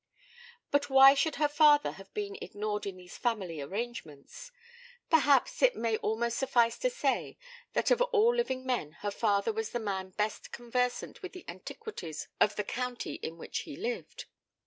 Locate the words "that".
7.73-7.91